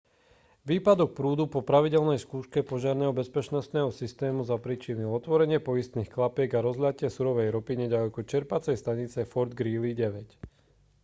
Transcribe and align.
výpadok 0.69 1.09
prúdu 1.19 1.45
po 1.53 1.59
pravidelnej 1.69 2.17
skúške 2.25 2.59
požiarneho 2.71 3.13
bezpečnostného 3.21 3.89
systému 3.99 4.41
zapríčinil 4.51 5.11
otvorenie 5.19 5.59
poistných 5.67 6.09
klapiek 6.15 6.49
a 6.57 6.65
rozliatie 6.67 7.05
surovej 7.17 7.47
ropy 7.55 7.73
neďaleko 7.85 8.19
čerpacej 8.31 8.75
stanice 8.83 9.19
fort 9.33 9.51
greely 9.59 9.91
9 9.99 10.25